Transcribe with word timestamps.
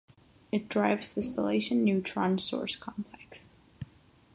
It 0.51 0.67
drives 0.67 1.13
the 1.13 1.21
spallation 1.21 1.83
neutron 1.83 2.39
source 2.39 2.75
complex. 2.75 3.49